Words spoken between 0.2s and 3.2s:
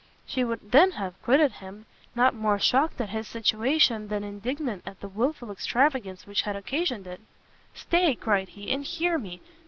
She would then have quitted him, not more shocked at